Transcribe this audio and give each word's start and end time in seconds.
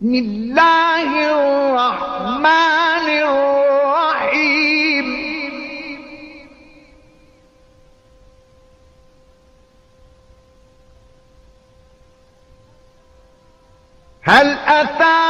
بسم 0.00 0.14
الله 0.14 1.10
الرحمن 1.34 3.08
الرحيم. 3.26 5.06
هل 14.22 14.58
أتى 14.66 15.27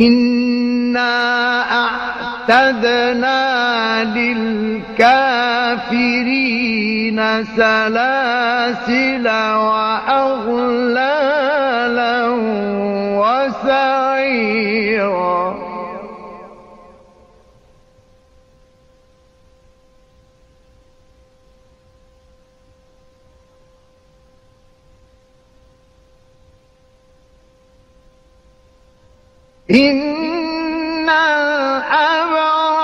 إنا 0.00 1.60
أعتدنا 2.48 3.40
للكافرين 4.04 5.20
سلاسل 7.56 9.28
وأغلالا 9.56 11.00
وسعيرا 14.60 15.49
إن 29.70 31.08
الأبرار 31.08 32.79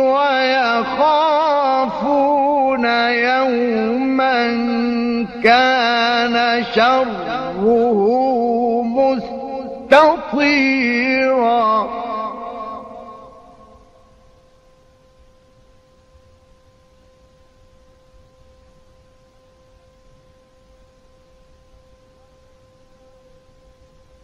ويخافون 0.00 1.24
يوما 3.10 4.44
كان 5.44 6.64
شره 6.74 7.62
مستطيرا. 9.92 10.84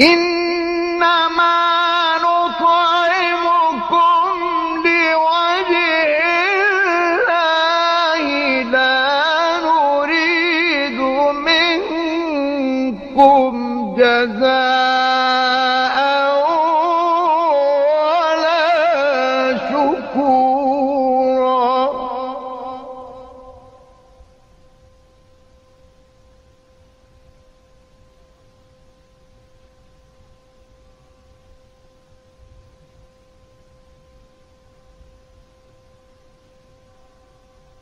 إنما 0.00 0.39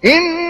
إنا 0.04 0.47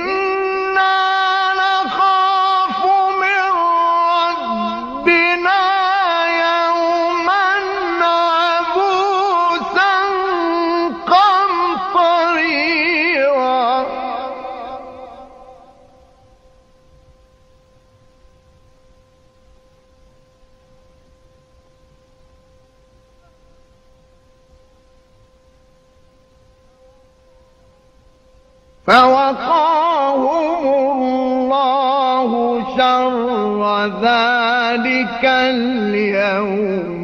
فوقاهم 28.89 30.63
الله 30.73 32.31
شر 32.77 33.63
ذلك 34.03 35.25
اليوم. 35.25 36.98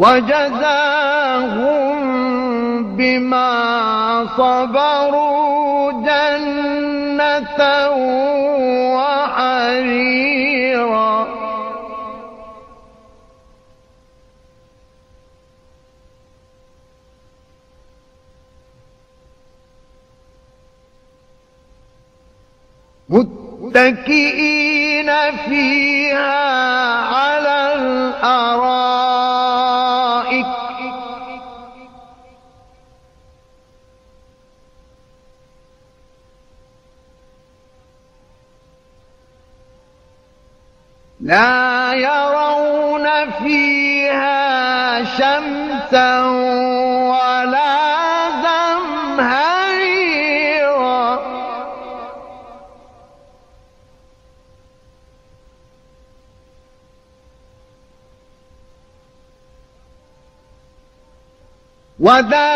وجزاهم 0.00 1.60
بما 2.96 3.52
صبروا 4.36 5.92
جنة 5.92 7.60
وحريرا. 8.96 10.10
متكئين 23.70 25.10
فيها 25.48 26.40
على 27.14 27.74
الأرائك 27.74 28.89
لا 41.20 41.92
يرون 41.92 43.30
فيها 43.30 45.04
شمسا 45.04 46.20
ولا 47.10 47.80
زمهريرا 49.10 50.00
ودانية 62.00 62.49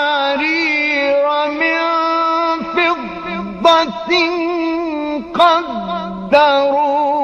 قوارير 0.00 1.26
من 1.60 1.80
فضة 2.74 4.10
تقديرا 5.34 7.19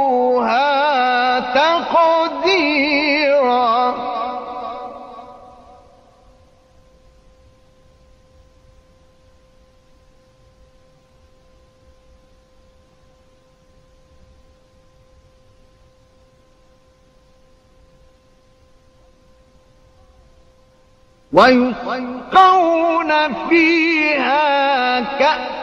ويسقون 21.36 23.10
فيها 23.48 25.00
كأسا 25.18 25.55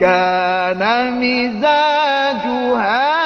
كان 0.00 0.82
مزاجها 1.20 3.23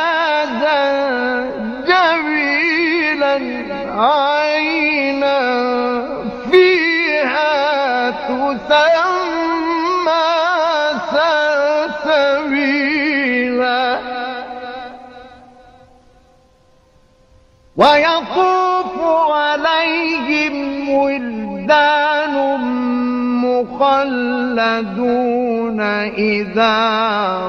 مخلدون 23.80 25.80
إذا 26.18 26.78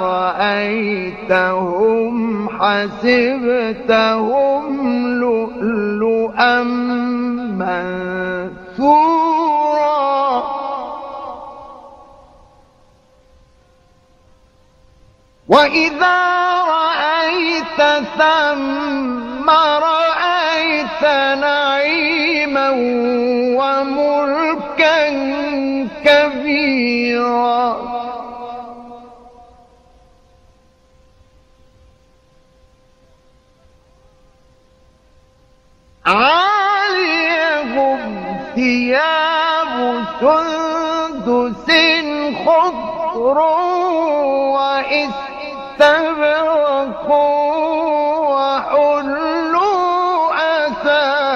رأيتهم 0.01 1.69
حسبتهم 2.50 4.63
لؤلؤا 5.19 6.63
منثورا. 8.79 10.43
وإذا 15.48 16.19
رأيت 16.63 17.81
ثم 18.17 19.50
رأيت 19.50 21.03
نعيما 21.41 22.69
وملكا 23.59 24.38
كبيرا 27.19 27.99
عاليهم 36.69 37.99
ثياب 38.55 40.05
سندس 40.19 41.69
خضر 42.45 43.38
واستبرق 45.75 45.99
وحلوا 48.29 49.79
أساور 50.67 51.28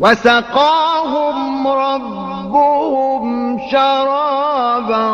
وسقاهم 0.00 1.68
ربهم 1.68 3.58
شرابا 3.70 5.06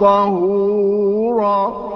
طهورا. 0.00 1.86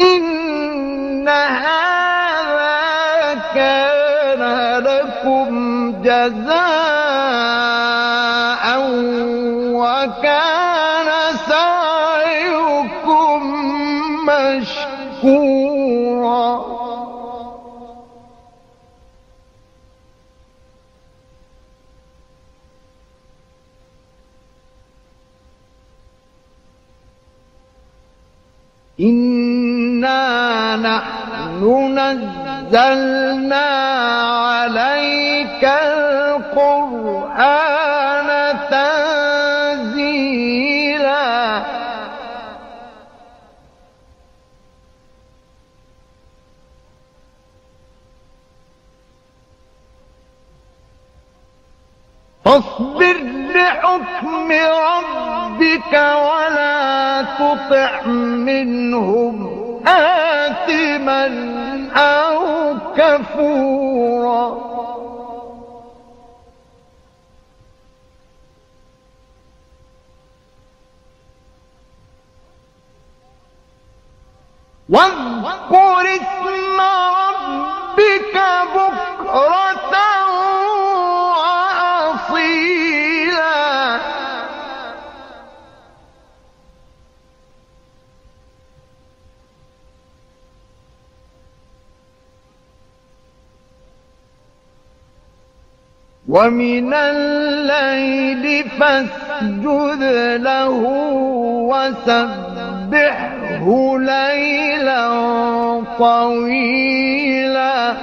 إن 0.00 1.28
هذا 1.28 2.78
كان 3.54 4.42
لكم 4.82 5.92
جزاء 6.02 6.77
إنا 29.00 30.76
نحن 30.76 31.98
نزلنا 31.98 33.66
عليك 34.48 35.64
القرآن 36.44 36.98
تنزيلا 39.78 40.18
فاصبر 52.44 53.16
لحكم 53.54 54.52
ربك 54.52 55.27
ولا 55.94 57.22
تطع 57.22 58.06
منهم 58.06 59.58
آثما 59.86 61.26
أو 61.96 62.74
كفورا. 62.96 64.68
واذكر 74.88 76.00
اسم 76.00 76.80
ومن 96.28 96.94
الليل 96.94 98.68
فاسجد 98.68 100.02
له 100.40 100.68
وسبحه 101.72 103.66
ليلا 103.98 105.08
طويلا. 105.98 107.94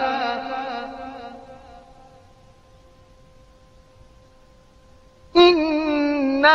إن 5.38 6.46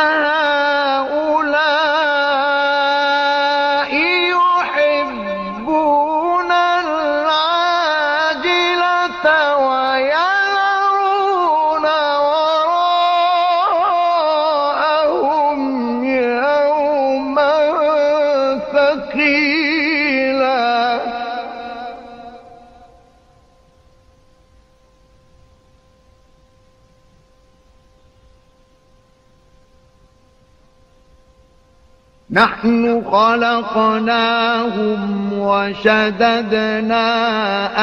نحن 32.31 33.03
خلقناهم 33.11 34.99
وشددنا 35.33 37.05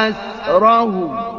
أسرهم. 0.08 1.37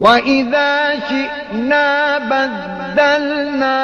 وإذا 0.00 1.00
شئنا 1.08 2.18
بدلنا 2.18 3.76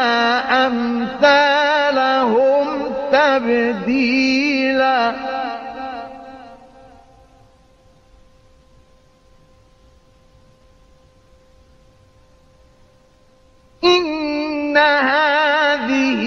أمثالهم 0.66 2.66
تبديلا 3.12 5.14
إن 13.84 14.76
هذه 14.76 16.22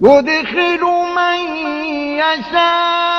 يدخل 0.00 0.82
من 1.16 1.38
يشاء 2.20 3.15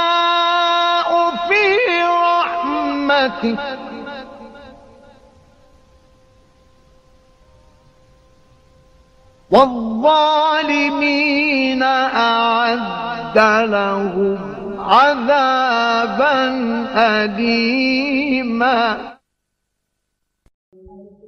والظالمين 9.51 11.83
أعد 11.83 13.37
لهم 13.69 14.37
عذابا 14.79 16.49
أليما. 16.95 18.97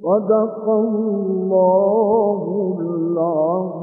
صدق 0.02 0.68
الله 0.68 2.76
العظيم. 2.80 3.79